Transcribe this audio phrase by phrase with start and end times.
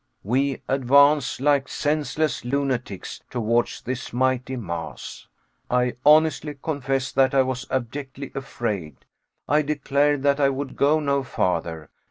[0.23, 5.27] We advance, like senseless lunatics, towards this mighty mass.
[5.69, 9.05] I honestly confess that I was abjectly afraid.
[9.47, 11.91] I declared that I would go no farther.